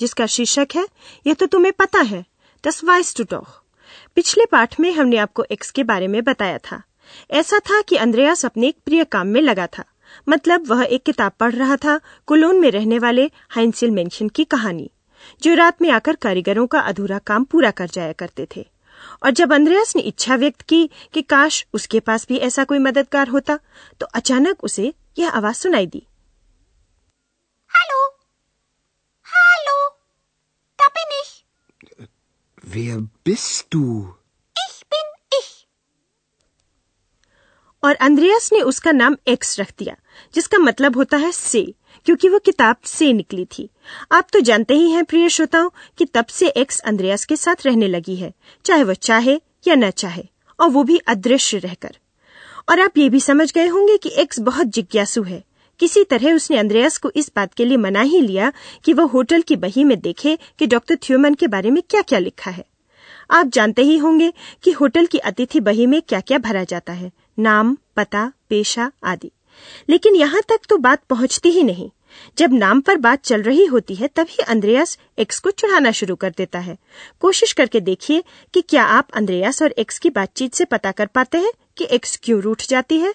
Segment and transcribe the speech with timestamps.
[0.00, 0.88] जिसका शीर्षक है,
[1.26, 2.24] यह तो तुम्हें पता है,
[2.66, 3.46] दस वाइस टू डॉग
[4.14, 6.82] पिछले पाठ में हमने आपको एक्स के बारे में बताया था।
[7.30, 9.84] ऐसा था कि अंद्रयास अपने एक प्रिय काम में लगा था।
[10.28, 14.90] मतलब वह एक किताब पढ़ रहा था, कुलोन में रहने वाले हाइंसिल मेंशन की कहानी,
[15.42, 18.66] जो रात में आकर कारीगरों का अधूरा काम पूरा कर जाया करते थे।
[19.22, 23.28] और जब अंद्रयास ने इच्छा व्यक्त की कि काश उसके पास भी ऐसा कोई मददगार
[23.28, 23.58] होता
[24.00, 26.06] तो अचानक उसे यह आवाज़ सुनाई दी
[27.70, 28.00] Hallo?
[29.26, 29.76] Hallo?
[30.78, 31.32] Da bin ich.
[32.66, 34.14] Wer bist du?
[34.56, 35.66] Ich bin ich.
[37.82, 39.96] और अंद्रयास ने उसका नाम एक्स रख दिया,
[40.34, 43.70] जिसका मतलब होता है से, क्योंकि वो किताब से निकली थी
[44.12, 47.88] आप तो जानते ही हैं प्रिय श्रोताओं, कि तब से एक्स अंद्रयास के साथ रहने
[47.88, 48.32] लगी है,
[48.64, 50.24] चाहे वह चाहे या न चाहे,
[50.60, 51.98] और वो भी अदृश्य रहकर
[52.68, 55.44] और आप ये भी समझ गए होंगे कि एक्स बहुत जिज्ञासु है
[55.80, 58.52] किसी तरह उसने अंद्रयास को इस बात के लिए मना ही लिया
[58.84, 62.18] कि वह होटल की बही में देखे कि डॉक्टर थ्यूमन के बारे में क्या क्या
[62.18, 62.64] लिखा है।
[63.30, 64.32] आप जानते ही होंगे
[64.62, 69.30] कि होटल की अतिथि बही में क्या क्या भरा जाता है, नाम, पता, पेशा आदि।
[69.88, 71.90] लेकिन यहाँ तक तो बात पहुँचती ही नहीं।
[72.38, 76.30] जब नाम पर बात चल रही होती है, तभी अंद्रयास एक्स को चढ़ाना शुरू कर
[76.30, 76.76] देता है।
[77.20, 81.38] कोशिश करके देखिए कि क्या आप अंद्रयास और एक्स की बातचीत से पता कर पाते
[81.38, 83.14] हैं कि एक्स क्यों रूठ जाती है।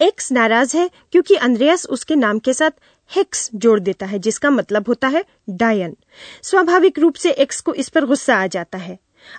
[0.00, 2.70] X नाराज़ है क्योंकि अंद्रयास उसके नाम के साथ
[3.16, 5.96] हेक्स जोड़ देता है जिसका मतलब होता है डायन।
[6.42, 8.98] स्वाभाविक रूप से एक्स को इस पर गुस्सा आ जाता है।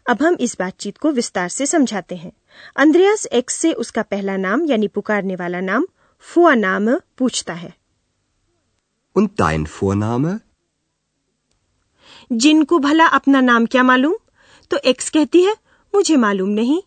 [0.09, 2.31] अब हम इस बातचीत को विस्तार से समझाते हैं।
[2.75, 5.87] अंद्रयास एक्स से उसका पहला नाम यानी पुकारने वाला नाम
[6.19, 7.73] फुआ नाम पूछता है।
[9.17, 10.39] Und dein Vorname?
[12.31, 14.15] जिनको भला अपना नाम क्या मालूम?
[14.71, 15.55] तो एक्स कहती है
[15.95, 16.81] मुझे मालूम नहीं।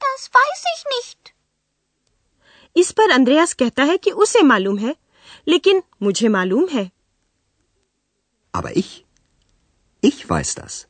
[0.00, 1.31] Das weiß ich nicht.
[2.76, 4.96] इस पर अंद्रयास कहता है कि उसे मालूम है
[5.48, 6.90] लेकिन मुझे मालूम है।
[8.56, 8.88] Aber ich,
[10.04, 10.84] ich weiß das.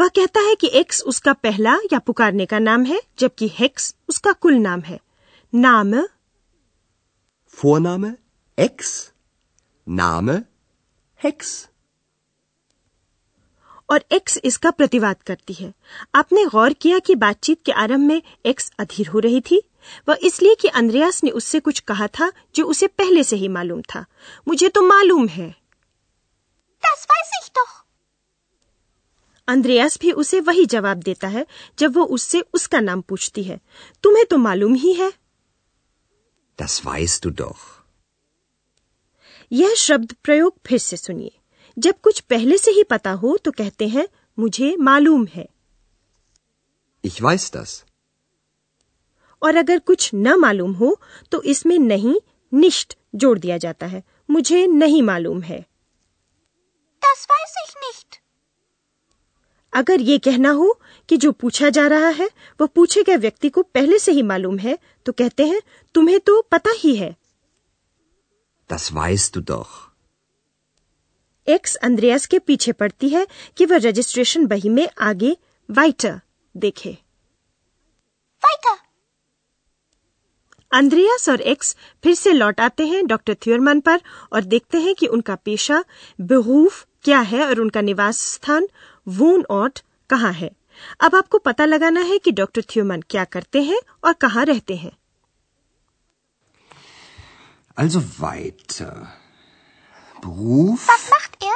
[0.00, 4.32] वह कहता है कि एक्स उसका पहला या पुकारने का नाम है जबकि हेक्स उसका
[4.32, 5.00] कुल नाम है।
[5.54, 6.02] नाम?
[7.56, 8.12] Vorname?
[8.60, 8.88] Ex,
[9.90, 10.42] Name?
[11.24, 11.66] Hex.
[13.90, 15.74] और एक्स इसका प्रतिवाद करती है।
[16.14, 19.62] आपने गौर किया कि बातचीत के आरंभ में एक्स अधीर हो रही थी?
[20.08, 23.82] वह इसलिए कि अंद्रयास ने उससे कुछ कहा था जो उसे पहले से ही मालूम
[23.94, 24.04] था
[24.48, 25.48] मुझे तो मालूम है
[26.82, 27.74] Das weiß ich doch.
[29.48, 31.46] अंद्रयास भी उसे वही जवाब देता है
[31.78, 33.60] जब वो उससे उसका नाम पूछती है
[34.04, 35.12] तुम्हें तो मालूम ही है
[36.58, 37.60] Das weißt du doch.
[39.52, 41.32] यह शब्द प्रयोग फिर से सुनिए
[41.76, 44.06] जब कुछ पहले से ही पता हो तो कहते हैं
[44.38, 45.46] मुझे मालूम है
[47.04, 47.70] Ich weiß das.
[49.42, 50.96] और अगर कुछ न मालूम हो
[51.32, 52.14] तो इसमें नहीं
[52.52, 55.64] निष्ठ जोड़ दिया जाता है मुझे नहीं मालूम है
[57.02, 58.18] Das weiß ich nicht.
[59.72, 60.72] अगर ये कहना हो
[61.08, 62.28] कि जो पूछा जा रहा है
[62.60, 65.60] वो पूछे गए व्यक्ति को पहले से ही मालूम है तो कहते हैं
[65.94, 67.14] तुम्हें तो पता ही है
[68.70, 69.70] Das weißt du doch.
[71.48, 75.36] Ex Andreas के पीछे पड़ती है कि वह रजिस्ट्रेशन बही में आगे
[75.68, 76.20] वाइटर
[76.54, 76.96] देखे
[78.42, 78.76] Weiter.
[80.72, 81.74] अंद्रयास और एक्स
[82.04, 84.00] फिर से लौट आते हैं डॉक्टर थ्योरमन पर
[84.32, 85.82] और देखते हैं कि उनका पेशा
[86.32, 88.68] बेहूफ क्या है और उनका निवास स्थान
[89.06, 89.78] वून ऑट
[90.10, 90.50] कहाँ है
[91.00, 94.92] अब आपको पता लगाना है कि डॉक्टर थ्योमन क्या करते हैं और कहाँ रहते हैं
[97.76, 99.08] Also weiter.
[100.22, 100.82] Beruf?
[100.88, 101.54] Was macht er?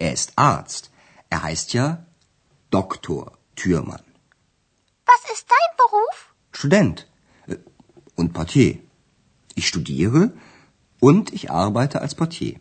[0.00, 0.90] Er ist Arzt.
[1.30, 2.06] Er heißt ja
[2.72, 4.06] Doktor Thürmann.
[5.08, 6.22] Was ist dein Beruf?
[6.54, 7.06] Student.
[8.16, 8.78] Und Portier.
[9.54, 10.32] Ich studiere
[11.00, 12.54] und ich arbeite als Portier.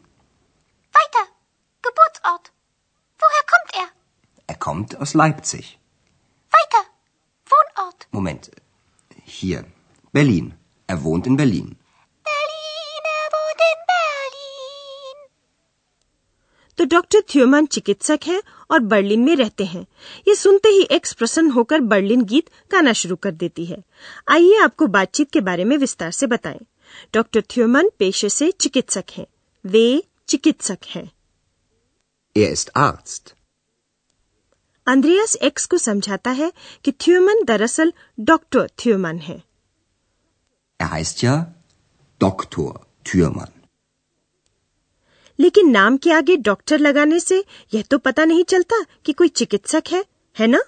[0.99, 1.23] Weiter.
[1.81, 2.51] Geburtsort.
[3.21, 3.87] Woher kommt er?
[4.47, 5.79] Er kommt aus Leipzig.
[6.57, 6.83] Weiter.
[7.51, 8.07] Wohnort.
[8.11, 8.51] Moment.
[9.23, 9.65] Hier.
[10.11, 10.53] Berlin.
[10.87, 11.37] Er wohnt in.
[11.37, 11.77] Berlin,
[16.85, 19.85] तो doctor थ्योमन चिकित्सक है और Berlin में रहते हैं।
[20.27, 23.83] ये सुनते ही एक्स प्रसन्न होकर बर्लिन गीत गाना शुरू कर देती है।
[24.29, 26.59] आइए आपको बातचीत के बारे में विस्तार से बताएँ।
[27.13, 29.25] डॉक्टर थ्योमन पेशे से चिकित्सक हैं।
[29.65, 31.11] वे चिकित्सक हैं।
[32.37, 33.33] Er ist Arzt.
[34.87, 36.53] Andreas X को समझाता है
[36.83, 39.43] कि थ्योमन दरअसल डॉक्टर थ्योमन है।
[40.81, 41.43] Er heißt ja
[42.23, 42.71] Doktor
[43.09, 43.54] Thürmann.
[45.39, 49.83] लेकिन नाम के आगे डॉक्टर लगाने से यह तो पता नहीं चलता कि कोई चिकित्सक
[49.89, 50.05] है
[50.39, 50.63] है ना?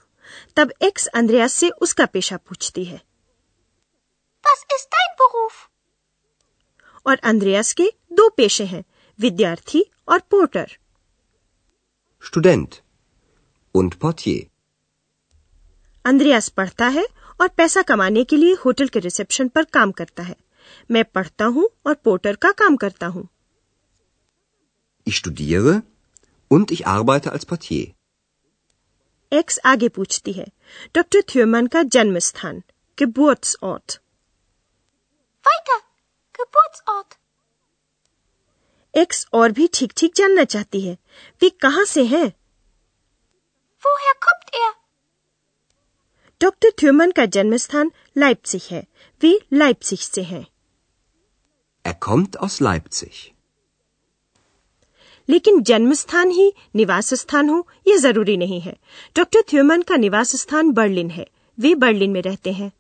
[0.56, 3.02] तब एक्स अंद्रयास से उसका पेशा पूछती है।
[4.48, 5.72] Was ist dein Beruf?
[7.08, 8.84] और अंद्रयास के दो पेशे हैं
[9.20, 10.72] विद्यार्थी और porter.
[12.28, 12.74] Student
[13.78, 14.42] und Portier.
[16.06, 17.08] Andreas पढ़ता है
[17.42, 20.36] और पैसा कमाने के लिए होटल के रिसेप्शन पर काम करता है।
[20.92, 23.28] मैं पढ़ता हूँ और पोर्टर का काम करता हूँ।
[25.07, 25.83] Ich studiere
[26.51, 27.87] und ich arbeite als Portier.
[29.33, 30.47] X आगे पूछती है
[30.95, 32.63] डॉक्टर थ्योमन का जन्म स्थान
[32.99, 33.97] Geburtsort
[35.45, 35.79] Weiter.
[36.39, 37.17] Geburtsort.
[38.95, 40.97] एक्स और भी ठीक ठीक जानना चाहती है
[41.43, 42.27] वे कहाँ से हैं
[43.83, 44.73] Woher kommt er?
[46.41, 48.87] डॉक्टर थ्योमन का जन्म स्थान लाइप्सिग है
[49.21, 50.47] वे लाइप्सिग से हैं
[51.85, 53.15] Er kommt aus Leipzig.
[55.30, 58.78] लेकिन जन्म स्थान ही निवास स्थान हो ये ज़रूरी नहीं है।
[59.18, 61.28] डॉक्टर थ्यूमन का निवास स्थान बर्लिन है।
[61.60, 62.72] वे बर्लिन में रहते हैं।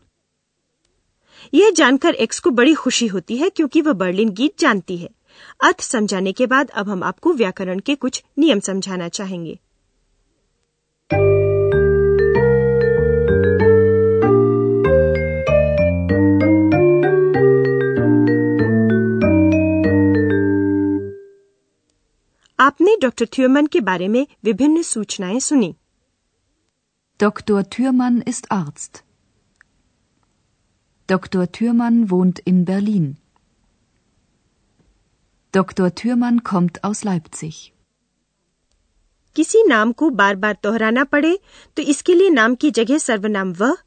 [1.53, 5.09] यह जानकर एक्स को बड़ी खुशी होती है क्योंकि वह बर्लिन गीत जानती है।
[5.63, 9.59] अर्थ समझाने के बाद अब हम आपको व्याकरण के कुछ नियम समझाना चाहेंगे।
[23.01, 25.75] डॉक्टर थ्योमन के बारे में विभिन्न सूचनाएँ सुनी
[27.19, 27.63] Dr.
[27.73, 28.99] Thürmann ist Arzt.
[31.09, 31.43] Dr.
[31.57, 33.09] Thürmann wohnt in Berlin.
[35.53, 35.89] Dr.
[36.01, 37.59] Thürmann kommt aus Leipzig.
[39.35, 41.37] किसी नाम को बार बार दोहराना पड़े
[41.77, 43.77] तो इसके लिए नाम की जगह सर्वनाम वह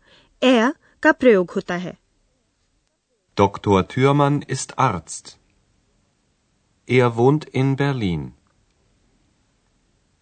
[0.43, 0.73] er
[1.03, 1.97] का प्रयोग होता है
[3.37, 3.83] Dr.
[3.95, 5.37] Thürmann ist Arzt.
[6.89, 8.33] Er wohnt in Berlin.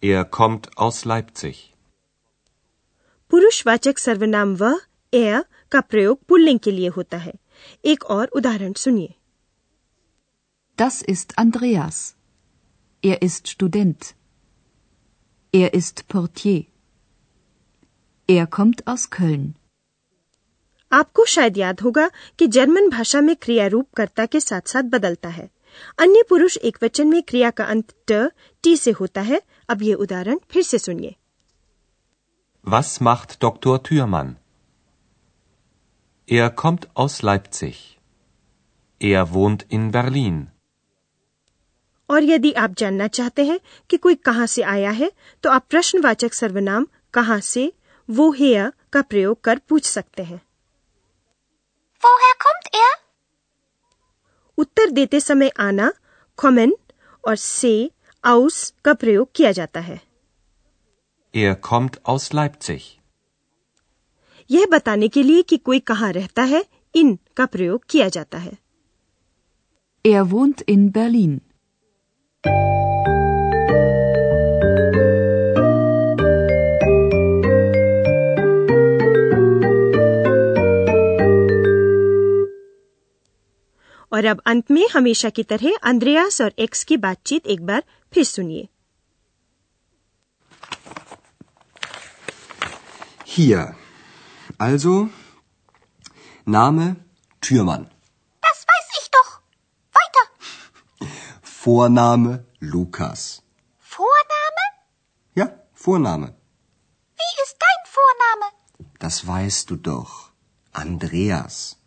[0.03, 1.55] Er kommt aus Leipzig.
[3.31, 4.79] पुरुषवाचक सर्वनाम वह
[5.13, 7.33] er का प्रयोग पुल्लिंग के लिए होता है
[7.85, 9.13] एक और उदाहरण सुनिए
[10.77, 12.01] Das ist Andreas.
[13.03, 14.11] Er ist Student.
[15.53, 16.61] Er ist Portier.
[18.29, 19.47] Er kommt aus Köln.
[20.91, 22.09] आपको शायद याद होगा
[22.39, 25.49] कि जर्मन भाषा में क्रिया रूप कर्ता के साथ साथ बदलता है
[25.99, 28.21] अन्य पुरुष एक वचन में क्रिया का अंत ट
[28.63, 31.15] टी से होता है अब ये उदाहरण फिर से सुनिए
[32.65, 33.73] Was macht Dr.
[33.87, 34.29] Thürmann?
[36.27, 37.79] Er kommt aus Leipzig.
[39.01, 40.37] Er wohnt in Berlin.
[42.09, 45.11] और यदि आप जानना चाहते हैं कि कोई कहाँ से आया है
[45.43, 47.71] तो आप प्रश्नवाचक सर्वनाम कहाँ से
[48.09, 50.39] वो हेयर का प्रयोग कर पूछ सकते हैं
[52.03, 52.91] Woher kommt er?
[54.57, 55.91] उत्तर देते समय आना
[56.39, 56.73] कॉमन
[57.23, 57.73] और से
[58.23, 59.99] आउस का प्रयोग किया जाता है
[61.33, 62.81] Er kommt aus Leipzig.
[64.49, 66.63] यह बताने के लिए कि कोई कहाँ रहता है
[66.95, 68.57] इन का प्रयोग किया जाता है
[70.05, 71.39] Er wohnt in Berlin.
[84.11, 87.83] और अब अंत में हमेशा की तरह अंद्रयास और एक्स की बातचीत एक बार
[88.13, 88.69] Pistonie.
[93.25, 93.75] Hier.
[94.59, 95.09] Also
[96.45, 96.95] Name
[97.41, 97.89] Türmann.
[98.41, 99.31] Das weiß ich doch.
[99.99, 101.09] Weiter.
[101.41, 103.41] Vorname Lukas.
[103.79, 104.65] Vorname?
[105.33, 106.27] Ja, Vorname.
[107.21, 108.47] Wie ist dein Vorname?
[108.99, 110.31] Das weißt du doch.
[110.71, 111.77] Andreas.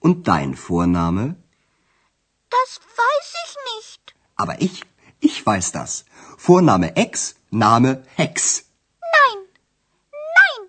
[0.00, 1.36] Und dein Vorname?
[2.50, 4.14] Das weiß ich nicht.
[4.34, 6.03] Aber ich ich weiß das.
[6.37, 8.63] Vorname Ex, Name Hex.
[9.15, 9.39] Nein.
[10.39, 10.67] Nein.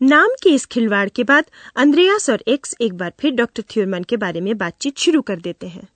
[0.00, 1.44] नाम के इस खिलवाड़ के बाद
[1.84, 5.68] अंद्रयास और x एक बार फिर doctor Thurman के बारे में बातचीत शुरू कर देते
[5.76, 5.88] हैं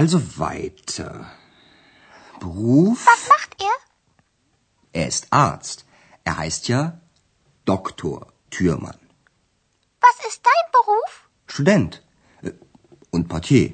[0.00, 1.12] Also weiter.
[2.40, 3.00] Beruf?
[3.06, 3.76] Was macht er?
[4.92, 5.84] Er ist Arzt.
[6.24, 7.00] Er heißt ja
[7.66, 9.00] Doktor Türmann.
[10.00, 11.16] Was ist dein Beruf?
[11.48, 12.02] Student.
[12.42, 12.52] Äh,
[13.10, 13.72] Und Portier.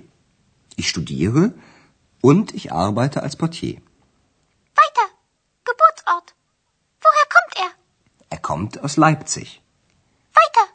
[0.80, 1.52] Ich studiere
[2.20, 3.76] und ich arbeite als Portier.
[4.80, 5.06] Weiter.
[5.64, 6.34] Geburtsort.
[7.04, 7.70] Woher kommt er?
[8.30, 9.62] Er kommt aus Leipzig.
[10.40, 10.66] Weiter.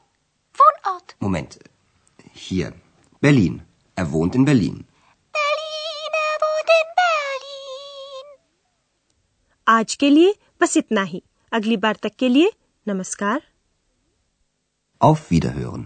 [0.62, 1.16] Wohnort.
[1.20, 1.60] Moment.
[2.34, 2.74] Hier.
[3.20, 3.62] Berlin.
[3.96, 4.78] Er wohnt in Berlin.
[5.40, 8.28] Berlin, er wohnt in Berlin.
[9.78, 11.22] आज के लिए बस इतना ही
[11.54, 12.52] अगली बार तक के लिए
[12.88, 13.42] नमस्कार
[15.10, 15.86] Auf Wiederhören.